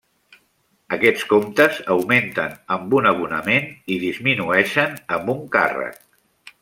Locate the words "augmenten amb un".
1.95-3.09